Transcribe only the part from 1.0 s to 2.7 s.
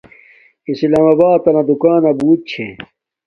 آباتنا دوکانا بوت چھے